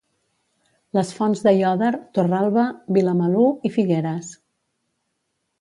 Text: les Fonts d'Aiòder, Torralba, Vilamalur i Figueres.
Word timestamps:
les 0.97 1.11
Fonts 1.17 1.43
d'Aiòder, 1.47 1.91
Torralba, 2.19 2.65
Vilamalur 2.97 3.47
i 3.71 3.75
Figueres. 3.79 4.33